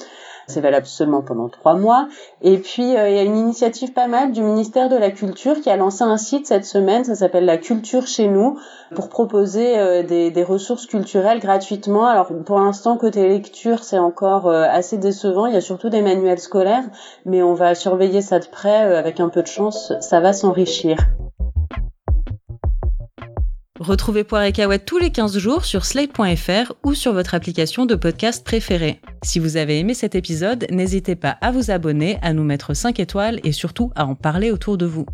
C'est 0.48 0.62
valable 0.62 0.86
seulement 0.86 1.24
pendant 1.24 1.50
trois 1.50 1.74
mois. 1.74 2.08
Et 2.44 2.60
puis, 2.60 2.96
euh, 2.96 3.10
il 3.10 3.16
y 3.16 3.20
a 3.20 3.24
une 3.24 3.36
initiative 3.36 3.94
pas 3.94 4.08
mal 4.08 4.32
du 4.32 4.44
ministère 4.44 4.90
de 4.90 4.96
la 4.96 5.10
Culture 5.10 5.60
qui 5.60 5.72
a 5.72 5.76
lancé 5.76 6.04
un 6.04 6.18
site 6.18 6.46
cette 6.46 6.66
semaine, 6.66 7.04
ça 7.04 7.16
s'appelle 7.16 7.46
La 7.46 7.58
Culture 7.58 8.06
chez 8.06 8.28
nous, 8.28 8.60
pour 8.94 9.10
proposer 9.10 9.80
euh, 9.80 10.04
des, 10.04 10.30
des, 10.30 10.44
ressources 10.44 10.86
culturelles 10.86 11.40
gratuitement. 11.40 12.06
Alors, 12.06 12.28
pour 12.46 12.60
l'instant, 12.60 12.96
côté 12.98 13.28
lecture, 13.28 13.84
c'est 13.84 13.98
encore 13.98 14.48
assez 14.48 15.00
décevant. 15.00 15.48
Il 15.48 15.56
y 15.56 15.58
a 15.58 15.62
surtout 15.62 15.90
des 15.90 16.04
manuels 16.04 16.40
scolaires, 16.40 16.86
mais 17.26 17.42
on 17.42 17.56
va 17.56 17.74
surveiller 17.74 18.22
ça 18.22 18.38
de 18.38 18.46
près. 18.46 18.96
avec 18.96 19.20
un 19.20 19.30
peu 19.30 19.42
de 19.42 19.48
chance, 19.48 19.94
ça 20.00 20.20
va 20.20 20.32
s'enrichir. 20.32 20.98
Retrouvez 23.86 24.24
Poire 24.24 24.42
et 24.42 24.52
Cahouette 24.52 24.86
tous 24.86 24.98
les 24.98 25.12
15 25.12 25.38
jours 25.38 25.64
sur 25.64 25.86
slate.fr 25.86 26.74
ou 26.84 26.96
sur 26.96 27.14
votre 27.14 27.36
application 27.36 27.86
de 27.86 27.94
podcast 27.94 28.44
préférée. 28.44 29.00
Si 29.22 29.38
vous 29.38 29.58
avez 29.58 29.78
aimé 29.78 29.94
cet 29.94 30.16
épisode, 30.16 30.66
n'hésitez 30.72 31.16
pas 31.16 31.38
à 31.40 31.52
vous 31.52 31.70
abonner, 31.70 32.18
à 32.24 32.34
nous 32.34 32.44
mettre 32.44 32.74
5 32.74 33.00
étoiles 33.00 33.40
et 33.44 33.52
surtout 33.52 33.92
à 33.96 34.08
en 34.08 34.16
parler 34.16 34.50
autour 34.50 34.80
de 34.80 34.88
vous. 34.88 35.06